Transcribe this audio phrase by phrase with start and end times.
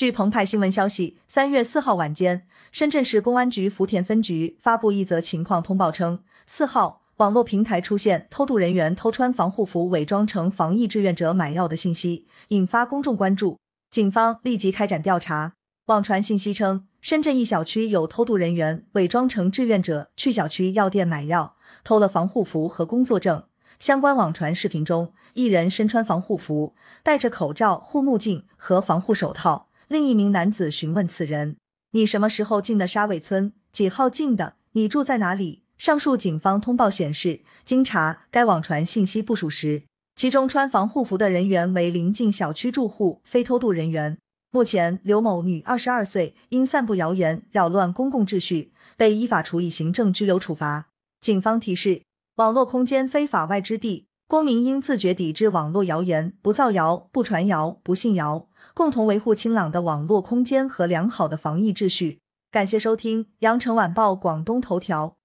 [0.00, 13.58] 据澎湃新闻消息，三月四号晚间，深圳市公安局福田分局发布一则情况通报称，四号网络平台出现偷渡人员偷穿防护服伪装成防疫志愿者买药的信息，引发公众关注。
[13.90, 15.52] 警方立即开展调查。
[15.88, 23.44] 网传信息称，深圳一小区有偷渡人员伪装成志愿者去小区药店买药，偷了防护服和工作证。
[23.78, 29.66] 相关网传视频中，一人身穿防护服，戴着口罩、护目镜和防护手套。
[29.90, 31.56] 另一名男子询问此人
[31.90, 33.52] ：“你什么时候进的沙尾村？
[33.72, 34.54] 几号进的？
[34.74, 39.82] 你住在哪里？”上述警方通报显示，经查，该网传信息不属实，
[40.14, 44.16] 其中穿防护服的人员为临近小区住户，非偷渡人员。
[44.52, 50.86] 目前，刘某女，二十二岁，因散布谣言扰乱公共秩序，被依法处以行政拘留处罚。
[51.20, 52.02] 警方提示：
[52.36, 58.46] 网络空间非法外之地，公民应自觉抵制网络谣言，不造谣、不传谣、不信谣。
[58.74, 62.20] 共同维护清朗的网络空间和良好的防疫秩序。
[62.48, 65.16] 感谢收听羊城晚报广东头条。